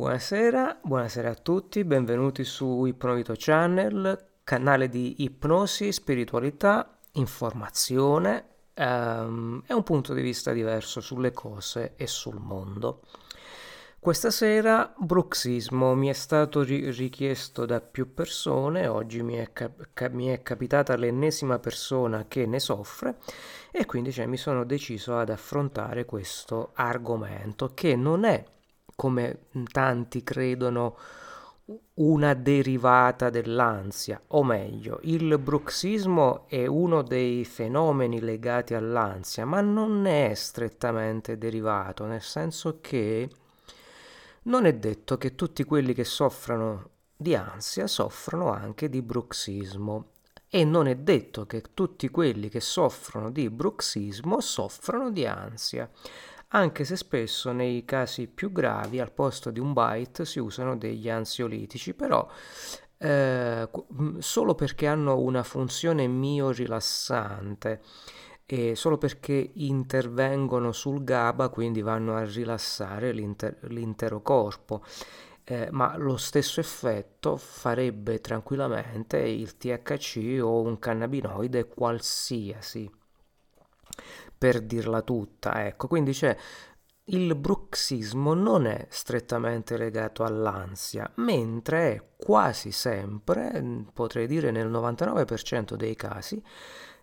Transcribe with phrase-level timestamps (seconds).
[0.00, 9.74] Buonasera, buonasera a tutti, benvenuti su Ipnovito Channel, canale di ipnosi, spiritualità, informazione um, e
[9.74, 13.02] un punto di vista diverso sulle cose e sul mondo.
[13.98, 20.08] Questa sera bruxismo mi è stato ri- richiesto da più persone, oggi mi è, cap-
[20.12, 23.18] mi è, capitata l'ennesima persona che ne soffre
[23.70, 28.42] e quindi cioè, mi sono deciso ad affrontare questo argomento che non è
[29.00, 30.94] come tanti credono,
[31.94, 40.02] una derivata dell'ansia, o meglio, il bruxismo è uno dei fenomeni legati all'ansia, ma non
[40.02, 43.30] ne è strettamente derivato, nel senso che
[44.42, 50.08] non è detto che tutti quelli che soffrono di ansia soffrono anche di bruxismo.
[50.50, 55.88] E non è detto che tutti quelli che soffrono di bruxismo soffrono di ansia
[56.52, 61.08] anche se spesso nei casi più gravi al posto di un bite si usano degli
[61.08, 62.28] ansiolitici, però
[62.98, 63.68] eh,
[64.18, 67.80] solo perché hanno una funzione mio-rilassante
[68.46, 74.82] e solo perché intervengono sul GABA, quindi vanno a rilassare l'inter- l'intero corpo.
[75.44, 82.90] Eh, ma lo stesso effetto farebbe tranquillamente il THC o un cannabinoide qualsiasi
[84.40, 86.34] per dirla tutta, ecco, quindi c'è
[87.10, 95.74] il bruxismo non è strettamente legato all'ansia, mentre è quasi sempre, potrei dire nel 99%
[95.74, 96.42] dei casi,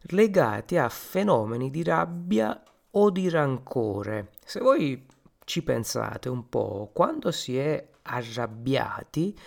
[0.10, 4.32] legati a fenomeni di rabbia o di rancore.
[4.44, 5.06] Se voi
[5.44, 9.38] ci pensate un po', quando si è arrabbiati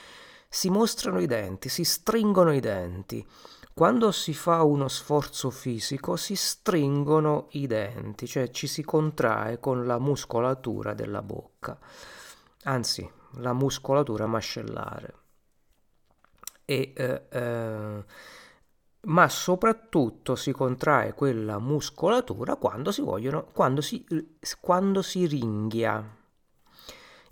[0.48, 3.26] si mostrano i denti, si stringono i denti.
[3.80, 9.86] Quando si fa uno sforzo fisico si stringono i denti, cioè ci si contrae con
[9.86, 11.78] la muscolatura della bocca,
[12.64, 15.14] anzi la muscolatura mascellare.
[16.66, 18.04] E, eh, eh,
[19.00, 24.04] ma soprattutto si contrae quella muscolatura quando si, vogliono, quando si,
[24.60, 26.18] quando si ringhia.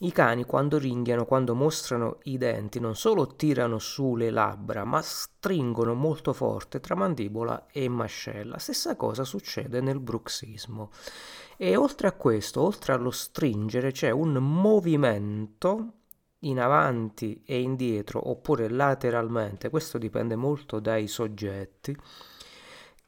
[0.00, 5.02] I cani quando ringhiano, quando mostrano i denti, non solo tirano su le labbra, ma
[5.02, 8.58] stringono molto forte tra mandibola e mascella.
[8.58, 10.92] Stessa cosa succede nel bruxismo.
[11.56, 15.94] E oltre a questo, oltre allo stringere, c'è un movimento
[16.42, 21.96] in avanti e indietro oppure lateralmente, questo dipende molto dai soggetti,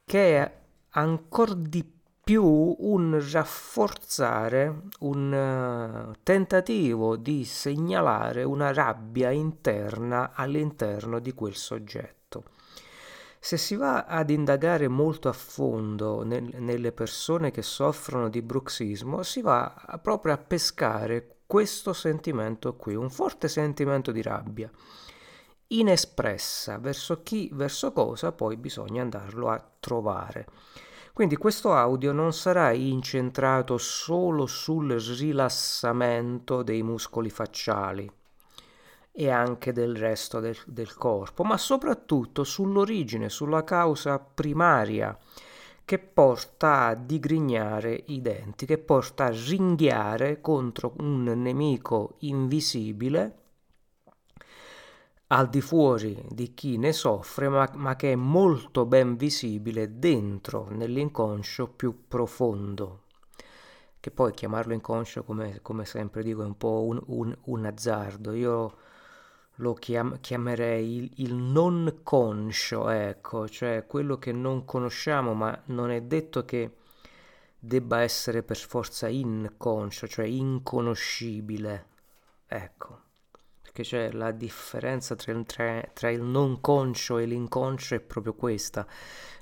[0.04, 0.58] che è
[0.88, 2.00] ancora di più
[2.30, 5.32] più un rafforzare, un
[6.12, 12.44] uh, tentativo di segnalare una rabbia interna all'interno di quel soggetto.
[13.40, 19.24] Se si va ad indagare molto a fondo nel, nelle persone che soffrono di bruxismo,
[19.24, 24.70] si va proprio a pescare questo sentimento qui, un forte sentimento di rabbia
[25.66, 30.46] inespressa verso chi, verso cosa, poi bisogna andarlo a trovare.
[31.12, 38.10] Quindi questo audio non sarà incentrato solo sul rilassamento dei muscoli facciali
[39.12, 45.16] e anche del resto del, del corpo, ma soprattutto sull'origine, sulla causa primaria
[45.84, 53.34] che porta a digrignare i denti, che porta a ringhiare contro un nemico invisibile
[55.32, 60.68] al di fuori di chi ne soffre, ma, ma, che è molto ben visibile dentro,
[60.70, 63.02] nell'inconscio più profondo.
[64.00, 68.32] Che poi chiamarlo inconscio, come, come sempre dico, è un po' un, un, un azzardo.
[68.32, 68.76] Io
[69.56, 75.90] lo chiam, chiamerei il, il, non conscio, ecco, cioè quello che non conosciamo, ma non
[75.90, 76.76] è detto che
[77.58, 81.86] debba essere per forza inconscio, cioè inconoscibile.
[82.48, 83.08] Ecco
[83.80, 88.86] perché c'è la differenza tra, tra, tra, il non conscio e l'inconscio è proprio questa.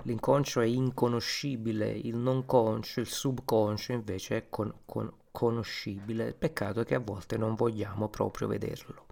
[0.03, 6.35] L'inconscio è inconoscibile, il non conscio, il subconscio invece è con, con, conoscibile.
[6.35, 9.07] Peccato che a volte non vogliamo proprio vederlo.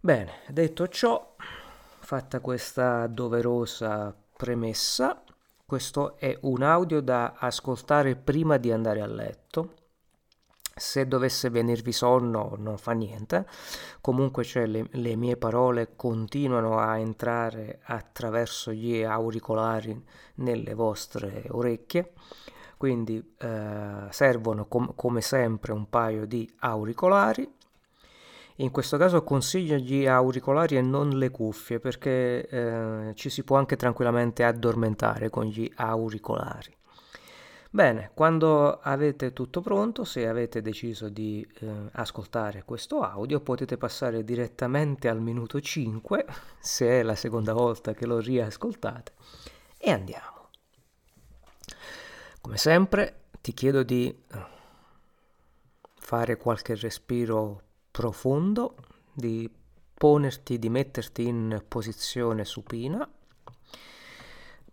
[0.00, 1.34] Bene, detto ciò,
[2.00, 5.22] fatta questa doverosa premessa,
[5.66, 9.74] questo è un audio da ascoltare prima di andare a letto
[10.78, 13.46] se dovesse venirvi sonno non fa niente,
[14.00, 20.00] comunque cioè, le, le, mie parole continuano a entrare attraverso gli auricolari
[20.36, 22.12] nelle vostre orecchie,
[22.76, 27.56] quindi eh, servono com- come sempre un paio di auricolari.
[28.60, 33.56] In questo caso consiglio gli auricolari e non le cuffie perché eh, ci si può
[33.56, 36.74] anche tranquillamente addormentare con gli auricolari.
[37.70, 44.24] Bene, quando avete tutto pronto, se avete deciso di eh, ascoltare questo audio, potete passare
[44.24, 46.24] direttamente al minuto 5,
[46.60, 49.12] se è la seconda volta che lo riascoltate,
[49.76, 50.48] e andiamo.
[52.40, 54.46] Come sempre, ti chiedo di eh,
[55.94, 58.76] fare qualche respiro profondo,
[59.12, 59.50] di
[59.92, 63.06] ponerti, di metterti in posizione supina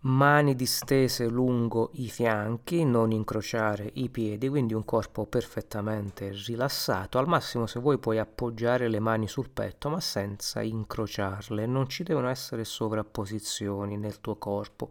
[0.06, 7.18] mani distese lungo i fianchi, non incrociare i piedi, quindi un corpo perfettamente rilassato.
[7.18, 11.66] Al massimo se vuoi puoi appoggiare le mani sul petto, ma senza incrociarle.
[11.66, 14.90] Non ci devono essere sovrapposizioni nel tuo corpo.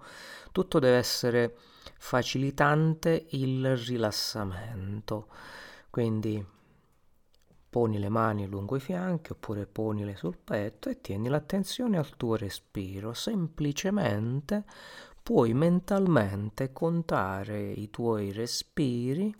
[0.52, 1.56] Tutto deve essere
[1.98, 5.28] facilitante il rilassamento.
[5.90, 6.46] Quindi
[7.76, 12.38] poni le mani lungo i fianchi oppure ponile sul petto e tieni l'attenzione al tuo
[12.38, 13.14] respiro.
[13.14, 14.64] Semplicemente
[15.22, 19.36] puoi mentalmente contare i tuoi respiri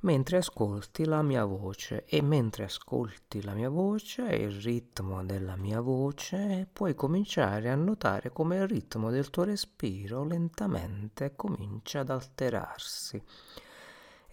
[0.00, 5.56] mentre ascolti la mia voce e mentre ascolti la mia voce e il ritmo della
[5.56, 12.08] mia voce puoi cominciare a notare come il ritmo del tuo respiro lentamente comincia ad
[12.08, 13.22] alterarsi.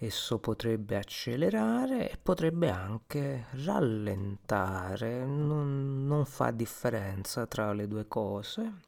[0.03, 8.79] Esso potrebbe accelerare e potrebbe anche rallentare, non, non fa differenza tra le due cose.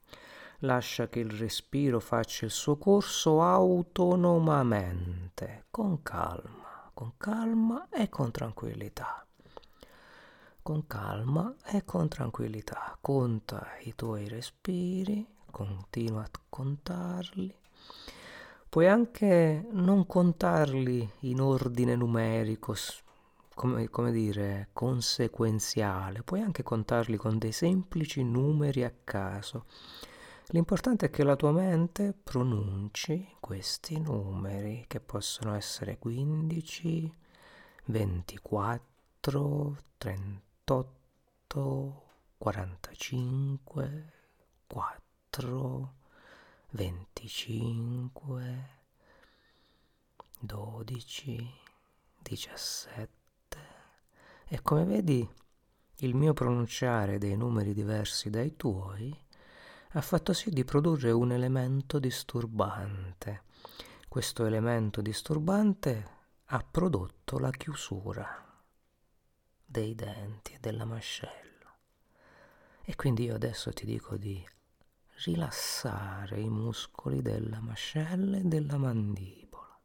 [0.62, 8.32] Lascia che il respiro faccia il suo corso autonomamente, con calma, con calma e con
[8.32, 9.24] tranquillità.
[10.64, 12.98] Con calma e con tranquillità.
[13.00, 17.62] Conta i tuoi respiri, continua a contarli
[18.74, 22.74] Puoi anche non contarli in ordine numerico,
[23.54, 29.66] come, come, dire, conseguenziale, puoi anche contarli con dei semplici numeri a caso.
[30.48, 37.14] L'importante è che la tua mente pronunci questi numeri, che possono essere 15,
[37.86, 42.04] 24, 38,
[42.40, 44.14] 45,
[44.66, 45.94] 4,
[46.76, 48.70] 25,
[50.40, 51.52] 12,
[52.20, 53.10] 17
[54.48, 55.30] e come vedi
[55.98, 59.16] il mio pronunciare dei numeri diversi dai tuoi
[59.92, 63.44] ha fatto sì di produrre un elemento disturbante.
[64.10, 66.10] Questo elemento disturbante
[66.46, 68.52] ha prodotto la chiusura
[69.64, 71.78] dei denti e della mascella.
[72.82, 74.44] E quindi io adesso ti dico di
[75.24, 79.80] rilassare i muscoli della mascella e della mandibola.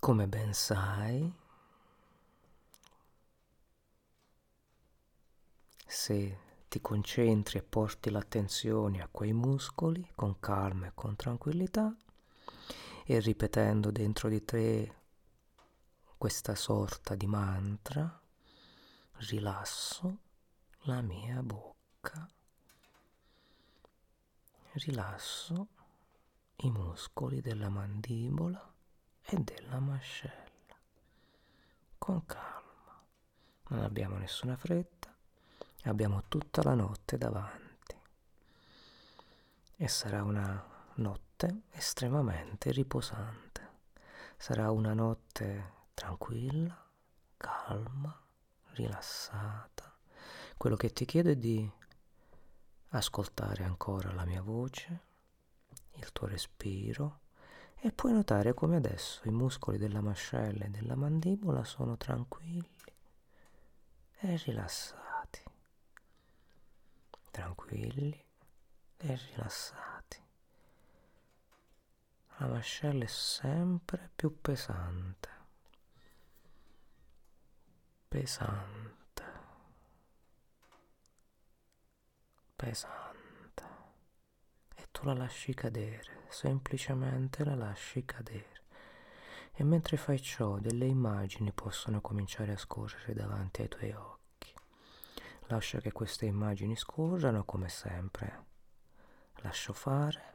[0.00, 1.32] Come ben sai,
[5.86, 11.94] se ti concentri e porti l'attenzione a quei muscoli con calma e con tranquillità
[13.04, 14.94] e ripetendo dentro di te
[16.16, 18.20] questa sorta di mantra,
[19.28, 20.18] rilasso
[20.84, 22.26] la mia bocca bocca,
[24.72, 25.68] rilasso
[26.56, 28.72] i muscoli della mandibola
[29.22, 30.48] e della mascella.
[31.98, 33.02] Con calma,
[33.68, 35.14] non abbiamo nessuna fretta,
[35.84, 37.68] abbiamo tutta la notte davanti.
[39.76, 40.62] E sarà una
[40.94, 43.48] notte estremamente riposante.
[44.36, 46.86] Sarà una notte tranquilla,
[47.36, 48.18] calma,
[48.72, 49.94] rilassata.
[50.56, 51.70] Quello che ti chiedo è di
[52.90, 55.00] ascoltare ancora la mia voce,
[55.94, 57.20] il tuo respiro
[57.76, 62.68] e puoi notare come adesso i muscoli della mascella e della mandibola sono tranquilli
[64.18, 65.42] e rilassati.
[67.30, 68.24] Tranquilli
[68.96, 70.22] e rilassati.
[72.38, 75.28] La mascella è sempre più pesante.
[78.08, 78.99] Pesante.
[82.60, 83.62] Pesante
[84.76, 88.64] e tu la lasci cadere, semplicemente la lasci cadere.
[89.54, 94.54] E mentre fai ciò, delle immagini possono cominciare a scorrere davanti ai tuoi occhi.
[95.46, 98.44] Lascia che queste immagini scorrano come sempre.
[99.36, 100.34] Lascio fare.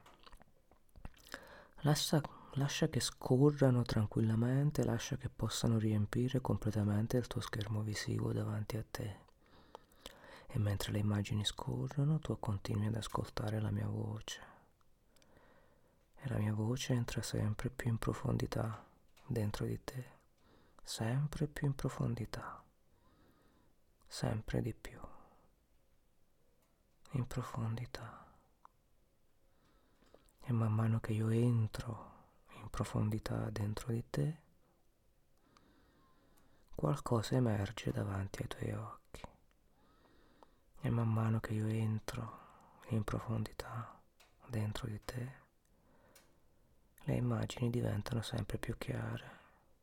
[1.82, 2.20] Lascia,
[2.54, 8.86] lascia che scorrano tranquillamente, lascia che possano riempire completamente il tuo schermo visivo davanti a
[8.90, 9.25] te
[10.56, 14.42] e mentre le immagini scorrono tu continui ad ascoltare la mia voce
[16.16, 18.88] e la mia voce entra sempre più in profondità
[19.28, 20.06] dentro di te,
[20.82, 22.64] sempre più in profondità,
[24.08, 24.98] sempre di più,
[27.12, 28.26] in profondità.
[30.40, 32.14] E man mano che io entro
[32.54, 34.38] in profondità dentro di te,
[36.74, 39.05] qualcosa emerge davanti ai tuoi occhi.
[40.86, 44.00] E man mano che io entro in profondità
[44.46, 45.32] dentro di te,
[47.06, 49.40] le immagini diventano sempre più chiare,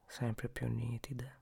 [0.07, 1.41] sempre più nitide.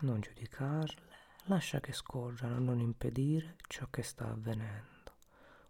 [0.00, 5.12] Non giudicarle, lascia che scorrano, non impedire ciò che sta avvenendo.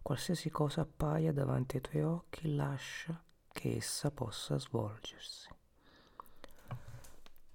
[0.01, 5.49] Qualsiasi cosa appaia davanti ai tuoi occhi, lascia che essa possa svolgersi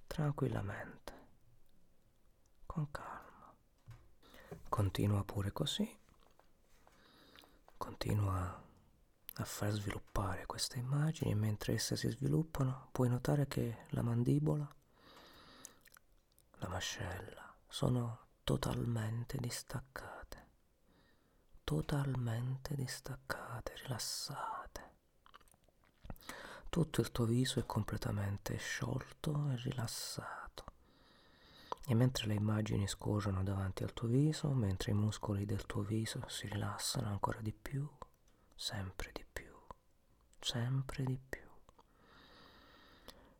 [0.07, 1.13] tranquillamente,
[2.65, 3.22] con calma.
[4.69, 5.99] Continua pure così,
[7.77, 8.61] continua
[9.35, 14.75] a far sviluppare queste immagini e mentre esse si sviluppano puoi notare che la mandibola,
[16.57, 20.23] la mascella sono totalmente distaccate
[21.63, 24.91] totalmente distaccate, rilassate.
[26.69, 30.42] Tutto il tuo viso è completamente sciolto e rilassato.
[31.85, 36.21] E mentre le immagini scorrono davanti al tuo viso, mentre i muscoli del tuo viso
[36.27, 37.87] si rilassano ancora di più,
[38.55, 39.53] sempre di più,
[40.39, 41.41] sempre di più,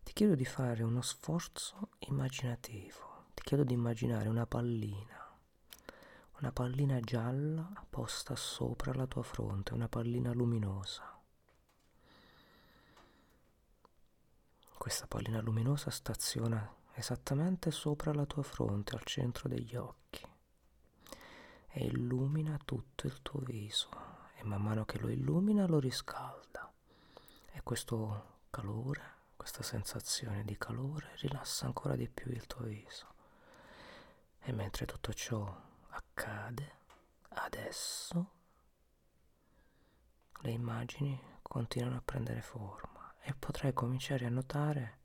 [0.03, 5.23] ti chiedo di fare uno sforzo immaginativo, ti chiedo di immaginare una pallina
[6.43, 11.17] una pallina gialla posta sopra la tua fronte, una pallina luminosa.
[14.77, 20.25] Questa pallina luminosa staziona esattamente sopra la tua fronte, al centro degli occhi,
[21.69, 23.89] e illumina tutto il tuo viso,
[24.35, 26.71] e man mano che lo illumina lo riscalda.
[27.51, 29.01] E questo calore,
[29.35, 33.07] questa sensazione di calore rilassa ancora di più il tuo viso.
[34.39, 36.81] E mentre tutto ciò accade
[37.29, 38.31] adesso
[40.41, 45.00] le immagini continuano a prendere forma e potrai cominciare a notare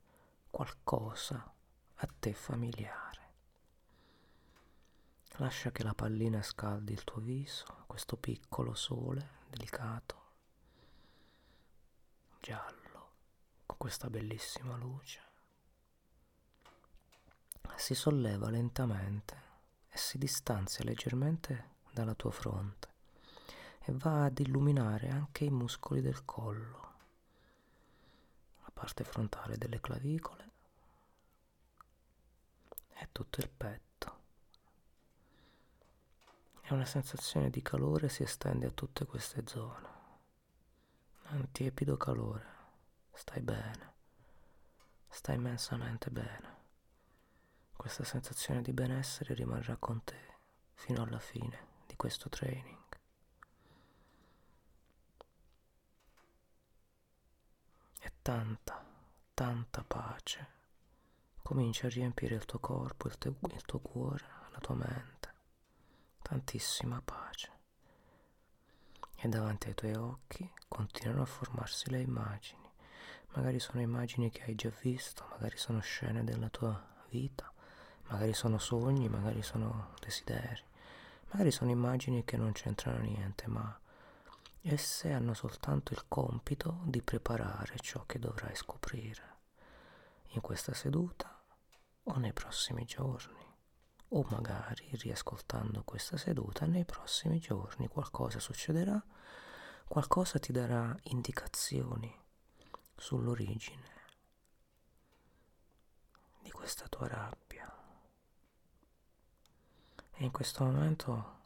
[0.49, 1.53] qualcosa
[2.01, 3.27] a te familiare.
[5.37, 10.21] Lascia che la pallina scaldi il tuo viso, questo piccolo sole delicato,
[12.39, 13.11] giallo,
[13.65, 15.27] con questa bellissima luce.
[17.75, 19.47] Si solleva lentamente
[19.89, 22.87] e si distanzia leggermente dalla tua fronte
[23.81, 26.93] e va ad illuminare anche i muscoli del collo,
[28.63, 30.48] la parte frontale delle clavicole
[33.11, 34.17] tutto il petto.
[36.61, 39.87] E una sensazione di calore si estende a tutte queste zone.
[41.29, 42.45] Un tiepido calore.
[43.13, 43.93] Stai bene.
[45.07, 46.57] Stai immensamente bene.
[47.75, 50.37] Questa sensazione di benessere rimarrà con te
[50.73, 52.77] fino alla fine di questo training.
[58.01, 58.85] E tanta,
[59.33, 60.58] tanta pace
[61.41, 65.33] comincia a riempire il tuo corpo, il, te- il tuo cuore, la tua mente.
[66.21, 67.51] Tantissima pace.
[69.15, 72.67] E davanti ai tuoi occhi continuano a formarsi le immagini.
[73.33, 77.51] Magari sono immagini che hai già visto, magari sono scene della tua vita
[78.09, 80.63] Magari sono sogni, magari sono desideri,
[81.29, 83.79] magari sono immagini che non c'entrano niente, ma
[84.61, 89.28] esse hanno soltanto il compito di preparare ciò che dovrai scoprire
[90.29, 91.43] in questa seduta
[92.03, 93.47] o nei prossimi giorni
[94.09, 99.01] o magari riascoltando questa seduta nei prossimi giorni qualcosa succederà,
[99.87, 102.15] qualcosa ti darà indicazioni
[102.95, 103.97] sull'origine
[106.41, 107.67] di questa tua rabbia.
[110.11, 111.37] E in questo momento,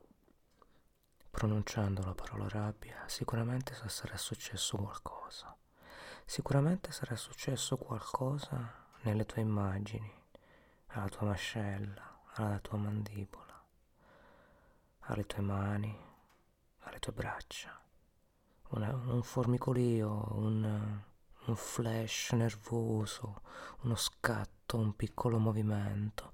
[1.29, 5.55] pronunciando la parola rabbia, sicuramente sarà successo qualcosa.
[6.25, 10.11] Sicuramente sarà successo qualcosa nelle tue immagini,
[10.87, 13.63] alla tua mascella, alla tua mandibola,
[14.99, 15.95] alle tue mani,
[16.79, 17.79] alle tue braccia.
[18.69, 21.01] Una, un formicolio, un,
[21.45, 23.41] un flash nervoso,
[23.81, 26.31] uno scatto, un piccolo movimento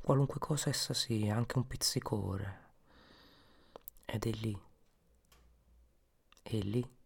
[0.00, 2.68] qualunque cosa essa sia, anche un pizzicore.
[4.04, 4.58] Ed è lì,
[6.42, 6.98] è lì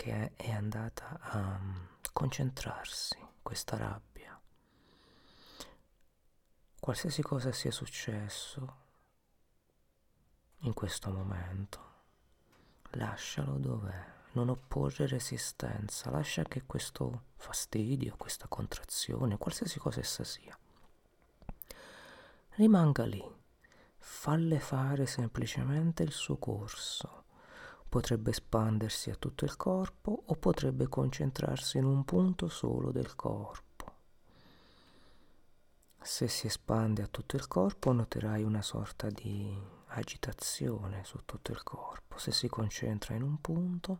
[0.00, 1.76] che è andata a mm,
[2.14, 4.40] concentrarsi questa rabbia.
[6.80, 8.76] Qualsiasi cosa sia successo
[10.60, 11.80] in questo momento,
[12.92, 14.18] lascialo dov'è.
[14.32, 20.58] Non opporre resistenza, lascia che questo fastidio, questa contrazione, qualsiasi cosa essa sia,
[22.52, 23.22] rimanga lì,
[23.98, 27.24] falle fare semplicemente il suo corso,
[27.90, 33.68] potrebbe espandersi a tutto il corpo o potrebbe concentrarsi in un punto solo del corpo.
[36.00, 39.54] Se si espande a tutto il corpo noterai una sorta di
[39.88, 42.16] agitazione su tutto il corpo.
[42.16, 43.98] Se si concentra in un punto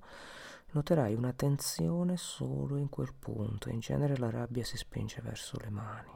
[0.70, 3.70] noterai una tensione solo in quel punto.
[3.70, 6.12] In genere la rabbia si spinge verso le mani,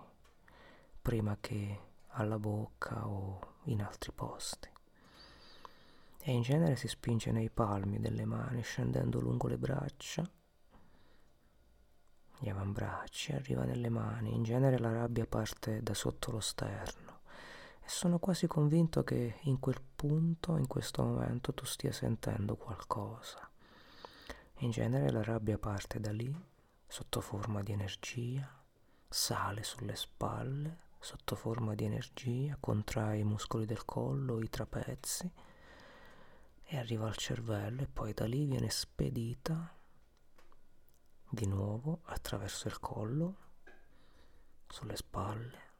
[1.02, 4.73] prima che alla bocca o in altri posti.
[6.26, 10.26] E in genere si spinge nei palmi delle mani, scendendo lungo le braccia.
[12.38, 17.20] Gli avambracci, arriva nelle mani, in genere la rabbia parte da sotto lo sterno.
[17.78, 23.46] E sono quasi convinto che in quel punto, in questo momento, tu stia sentendo qualcosa.
[24.60, 26.34] In genere la rabbia parte da lì,
[26.86, 28.48] sotto forma di energia,
[29.06, 35.30] sale sulle spalle, sotto forma di energia, contrae i muscoli del collo, i trapezi
[36.64, 39.72] e arriva al cervello e poi da lì viene spedita
[41.28, 43.36] di nuovo attraverso il collo,
[44.68, 45.72] sulle spalle,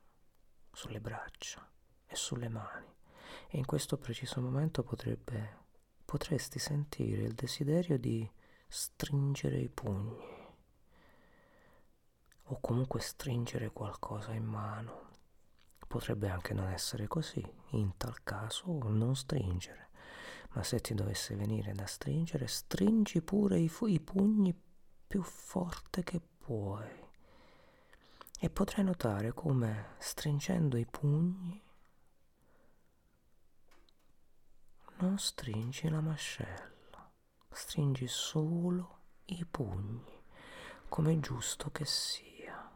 [0.72, 1.66] sulle braccia
[2.06, 2.92] e sulle mani.
[3.48, 5.58] E in questo preciso momento potrebbe,
[6.04, 8.28] potresti sentire il desiderio di
[8.68, 10.42] stringere i pugni
[12.48, 15.12] o comunque stringere qualcosa in mano.
[15.86, 19.90] Potrebbe anche non essere così, in tal caso non stringere,
[20.54, 24.56] ma se ti dovesse venire da stringere, stringi pure i, fu- i pugni
[25.06, 27.02] più forte che puoi.
[28.38, 31.60] E potrai notare come stringendo i pugni
[34.98, 37.10] non stringi la mascella,
[37.50, 40.22] stringi solo i pugni,
[40.88, 42.70] come è giusto che sia.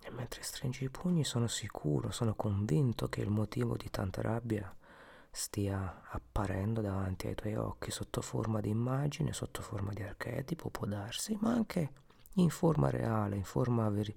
[0.00, 4.72] E mentre stringi i pugni sono sicuro, sono convinto che il motivo di tanta rabbia
[5.38, 10.84] stia apparendo davanti ai tuoi occhi sotto forma di immagine, sotto forma di archetipo, può
[10.84, 11.92] darsi, ma anche
[12.34, 14.14] in forma reale, in forma veri-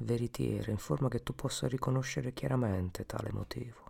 [0.00, 3.80] veritiera, in forma che tu possa riconoscere chiaramente tale motivo.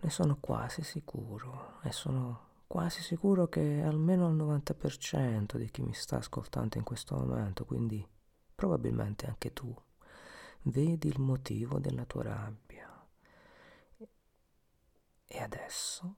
[0.00, 5.92] Ne sono quasi sicuro e sono quasi sicuro che almeno al 90% di chi mi
[5.92, 8.06] sta ascoltando in questo momento, quindi
[8.54, 9.74] probabilmente anche tu,
[10.62, 12.67] vedi il motivo della tua rabbia
[15.30, 16.16] e adesso,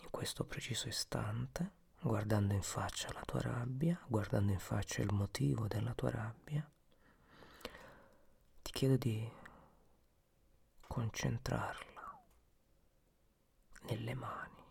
[0.00, 5.68] in questo preciso istante, guardando in faccia la tua rabbia, guardando in faccia il motivo
[5.68, 6.68] della tua rabbia,
[8.62, 9.30] ti chiedo di
[10.86, 12.22] concentrarla
[13.82, 14.64] nelle mani,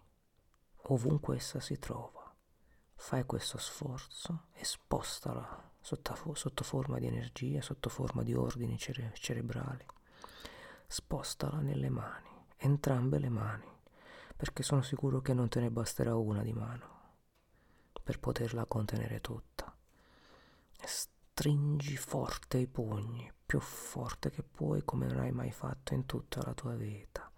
[0.87, 2.19] ovunque essa si trova.
[2.95, 9.13] Fai questo sforzo e spostala sotto, sotto forma di energia, sotto forma di ordini cere-
[9.13, 9.85] cerebrali.
[10.87, 12.30] Spostala nelle mani
[12.61, 13.67] entrambe le mani,
[14.35, 16.99] perché sono sicuro che non te ne basterà una di mano
[18.03, 19.73] per poterla contenere tutta.
[20.79, 26.05] E stringi forte i pugni, più forte che puoi come non hai mai fatto in
[26.05, 27.29] tutta la tua vita.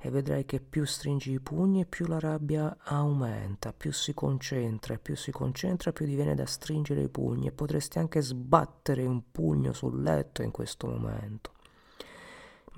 [0.00, 4.98] E vedrai che più stringi i pugni, più la rabbia aumenta, più si concentra, e
[4.98, 9.72] più si concentra, più diviene da stringere i pugni e potresti anche sbattere un pugno
[9.72, 11.56] sul letto in questo momento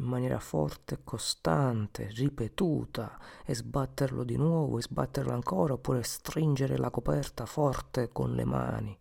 [0.01, 6.91] in maniera forte, costante, ripetuta e sbatterlo di nuovo e sbatterlo ancora oppure stringere la
[6.91, 8.99] coperta forte con le mani.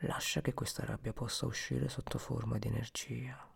[0.00, 3.48] Lascia che questa rabbia possa uscire sotto forma di energia.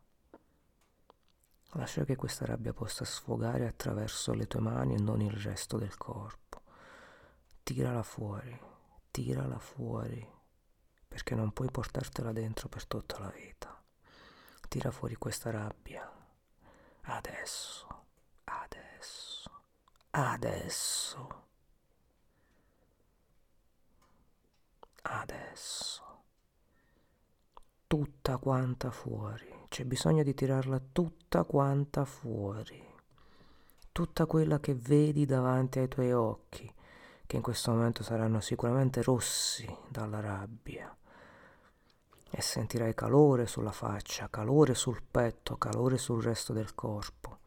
[1.73, 5.97] Lascia che questa rabbia possa sfogare attraverso le tue mani e non il resto del
[5.97, 6.63] corpo.
[7.63, 8.59] Tirala fuori,
[9.11, 10.27] tirala fuori,
[11.07, 13.74] perché non puoi portartela dentro per tutta la vita.
[14.75, 16.11] Tira fuori questa rabbia.
[17.03, 17.87] Adesso,
[18.43, 19.51] adesso,
[20.11, 21.43] adesso.
[25.03, 26.23] Adesso.
[27.87, 29.67] Tutta quanta fuori.
[29.69, 32.85] C'è bisogno di tirarla tutta quanta fuori.
[33.93, 36.75] Tutta quella che vedi davanti ai tuoi occhi,
[37.25, 40.93] che in questo momento saranno sicuramente rossi dalla rabbia
[42.31, 47.39] e sentirai calore sulla faccia, calore sul petto, calore sul resto del corpo.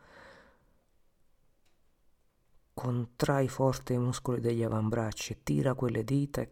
[2.74, 6.50] Contrai forte i muscoli degli avambracci, tira quelle dita e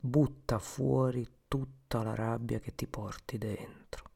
[0.00, 4.10] butta fuori tutta la rabbia che ti porti dentro.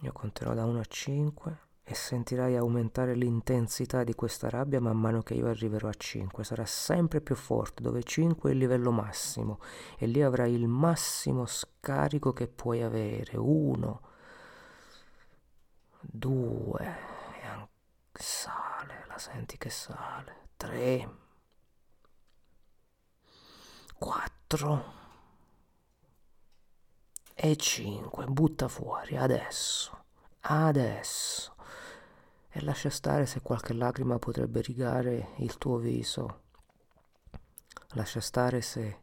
[0.00, 1.58] Io conterò da 1 a 5
[1.90, 6.44] e sentirai aumentare l'intensità di questa rabbia man mano che io arriverò a 5.
[6.44, 9.58] Sarà sempre più forte, dove 5 è il livello massimo
[9.98, 13.36] e lì avrai il massimo scarico che puoi avere.
[13.36, 14.00] 1.
[16.02, 16.96] due,
[17.42, 17.68] e
[18.12, 21.10] sale, la senti che sale, tre,
[23.98, 24.92] quattro
[27.34, 30.04] e cinque, butta fuori, adesso,
[30.42, 31.58] adesso.
[32.52, 36.42] E lascia stare se qualche lacrima potrebbe rigare il tuo viso.
[37.90, 38.98] Lascia stare se,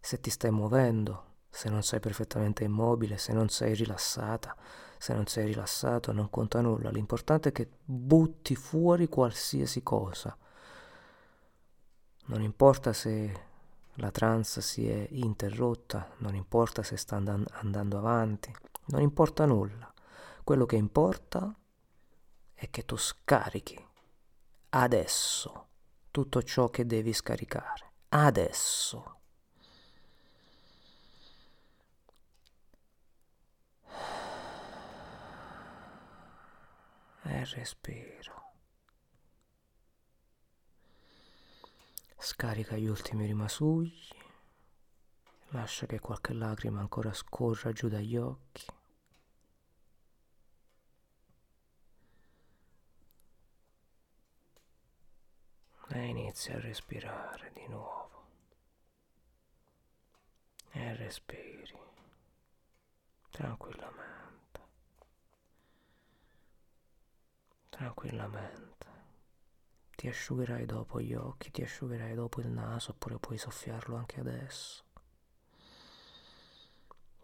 [0.00, 4.56] se ti stai muovendo, se non sei perfettamente immobile, se non sei rilassata,
[4.98, 6.90] se non sei rilassato, non conta nulla.
[6.90, 10.36] L'importante è che butti fuori qualsiasi cosa.
[12.26, 13.44] Non importa se
[13.94, 18.54] la trance si è interrotta, non importa se sta and- andando avanti,
[18.86, 19.92] non importa nulla.
[20.42, 21.54] Quello che importa
[22.56, 23.78] è che tu scarichi
[24.70, 25.68] adesso
[26.10, 27.92] tutto ciò che devi scaricare.
[28.08, 29.20] Adesso.
[37.22, 38.52] E respiro.
[42.16, 44.08] Scarica gli ultimi rimasugli.
[45.48, 48.64] Lascia che qualche lacrima ancora scorra giù dagli occhi.
[55.96, 58.24] E inizia a respirare di nuovo.
[60.72, 61.74] E respiri
[63.30, 64.14] tranquillamente.
[67.70, 68.86] tranquillamente.
[69.96, 74.84] Ti asciugherai dopo gli occhi, ti asciugherai dopo il naso, oppure puoi soffiarlo anche adesso.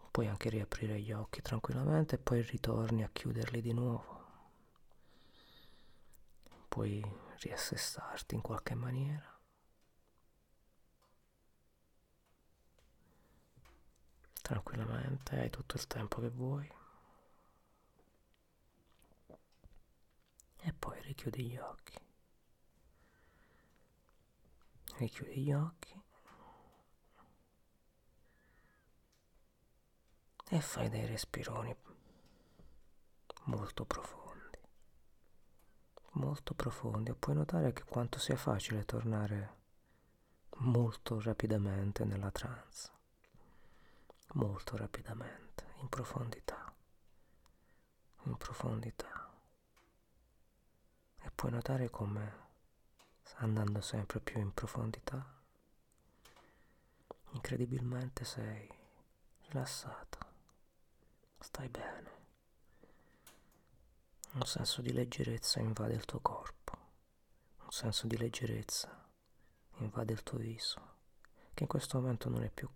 [0.09, 4.21] Puoi anche riaprire gli occhi tranquillamente e poi ritorni a chiuderli di nuovo.
[6.67, 7.03] Puoi
[7.43, 9.31] riassestarti in qualche maniera.
[14.41, 16.69] Tranquillamente, hai tutto il tempo che vuoi.
[20.65, 21.97] e poi richiudi gli occhi.
[24.97, 26.01] Richiudi gli occhi
[30.49, 31.75] e fai dei respironi
[33.45, 34.22] molto profondi,
[36.13, 37.11] molto profondi.
[37.11, 39.61] E puoi notare che quanto sia facile tornare
[40.57, 42.89] molto rapidamente nella trance,
[44.33, 46.73] molto rapidamente, in profondità,
[48.23, 49.31] in profondità.
[51.21, 52.41] E puoi notare come
[53.37, 55.41] andando sempre più in profondità
[57.33, 58.69] incredibilmente sei
[59.47, 60.19] rilassata.
[61.39, 62.22] Stai bene
[64.33, 66.77] un senso di leggerezza invade il tuo corpo
[67.63, 69.07] un senso di leggerezza
[69.77, 70.91] invade il tuo viso
[71.53, 72.69] che in questo momento non è più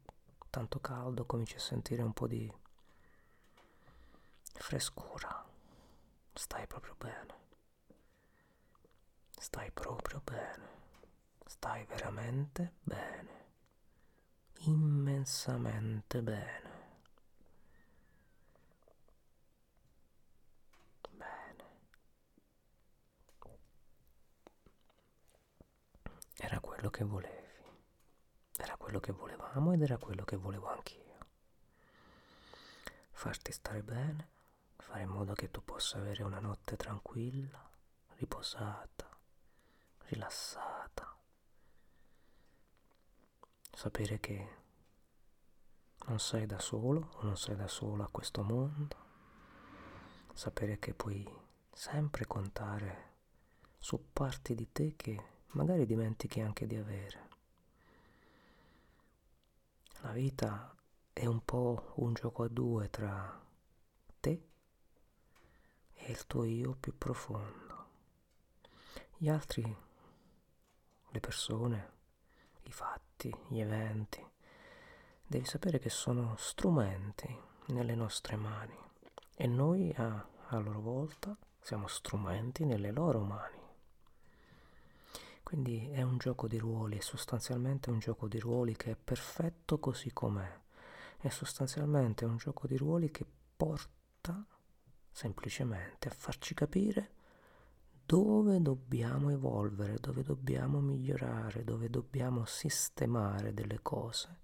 [0.49, 2.51] tanto caldo cominci a sentire un po' di
[4.53, 5.45] frescura
[6.33, 7.45] stai proprio bene
[9.39, 10.67] Stai proprio bene.
[11.45, 13.45] Stai veramente bene.
[14.65, 16.75] Immensamente bene.
[26.39, 27.45] Era quello che volevi.
[28.57, 31.17] Era quello che volevamo ed era quello che volevo anch'io.
[33.11, 34.29] Farti stare bene,
[34.77, 37.69] fare in modo che tu possa avere una notte tranquilla,
[38.15, 39.05] riposata
[40.09, 41.15] rilassata.
[43.73, 44.55] Sapere che
[46.07, 49.05] non sei da solo o non sei da solo a questo mondo.
[50.33, 51.29] Sapere che puoi
[51.73, 53.15] sempre contare
[53.77, 57.29] su parti di te che magari dimentichi anche di avere.
[60.01, 60.75] La vita
[61.11, 63.41] è un po' un gioco a due tra
[64.19, 64.41] te
[65.93, 67.85] e il tuo io più profondo.
[69.17, 69.85] Gli altri
[71.09, 71.91] le persone,
[72.63, 74.23] i fatti, gli eventi.
[75.25, 77.35] Devi sapere che sono strumenti
[77.67, 78.77] nelle nostre mani
[79.35, 83.56] e noi a, a loro volta siamo strumenti nelle loro mani.
[85.47, 89.79] Quindi è un gioco di ruoli, è sostanzialmente un gioco di ruoli che è perfetto
[89.79, 90.59] così com'è.
[91.17, 94.45] È sostanzialmente un gioco di ruoli che porta
[95.09, 97.11] semplicemente a farci capire
[98.05, 104.39] dove dobbiamo evolvere, dove dobbiamo migliorare, dove dobbiamo sistemare delle cose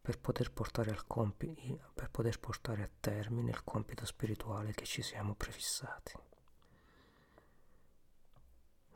[0.00, 5.36] per poter portare, compi- per poter portare a termine il compito spirituale che ci siamo
[5.36, 6.29] prefissati.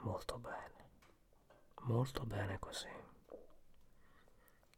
[0.04, 0.88] Molto bene,
[1.82, 2.88] molto bene così.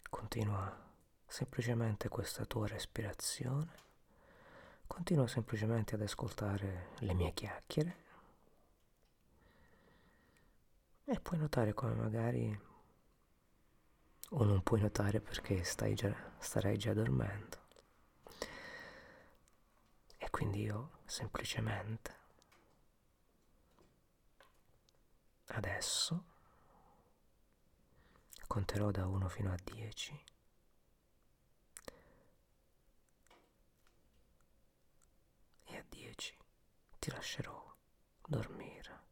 [0.08, 0.84] Continua
[1.26, 3.84] semplicemente questa tua respirazione
[4.86, 8.04] continua semplicemente ad ascoltare le mie chiacchiere
[11.04, 12.60] e puoi notare come magari
[14.30, 17.64] o non puoi notare perché stai già, starai già dormendo.
[20.18, 22.15] E quindi io semplicemente
[25.48, 26.24] adesso
[28.46, 30.24] conterò da 1 fino a 10
[35.64, 36.36] e a 10
[36.98, 37.74] ti lascerò
[38.26, 39.04] dormire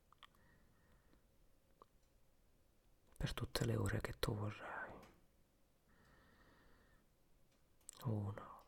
[3.17, 4.93] per tutte le ore che tu vorrai.
[8.05, 8.65] Uno.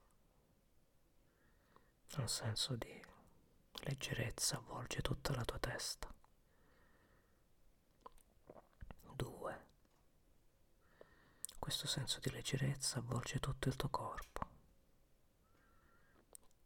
[2.17, 3.05] Un senso di
[3.83, 6.11] leggerezza avvolge tutta la tua testa.
[9.15, 9.65] Due.
[11.67, 14.47] Questo senso di leggerezza avvolge tutto il tuo corpo.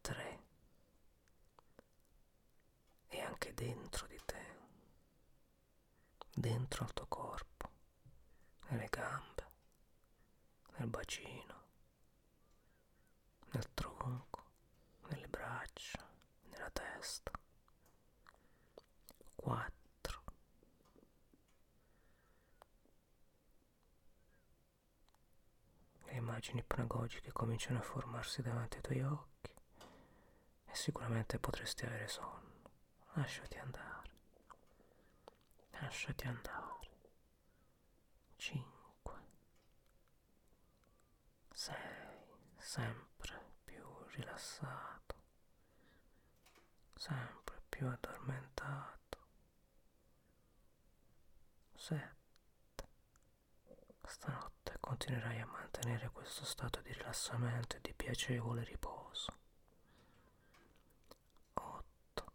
[0.02, 0.42] Tre.
[3.08, 4.58] E anche dentro di te,
[6.34, 7.70] dentro al tuo corpo,
[8.68, 9.50] nelle gambe,
[10.76, 11.62] nel bacino,
[13.52, 14.44] nel tronco,
[15.08, 16.06] nelle braccia,
[16.50, 17.30] nella testa.
[19.36, 19.78] 4
[26.12, 29.52] Le immagini ipnagogiche cominciano a formarsi davanti ai tuoi occhi
[30.64, 32.48] e sicuramente potresti avere sonno.
[33.12, 34.10] Lasciati andare.
[35.72, 36.88] Lasciati andare.
[38.36, 39.12] 5
[41.52, 41.76] 6
[42.56, 45.14] sempre più rilassato,
[46.94, 49.18] sempre più addormentato.
[51.74, 52.18] 7
[54.06, 59.32] Stanotte e continuerai a mantenere questo stato di rilassamento e di piacevole riposo.
[61.54, 62.32] 8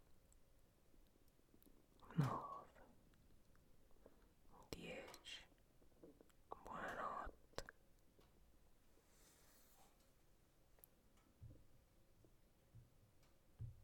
[2.16, 2.45] 9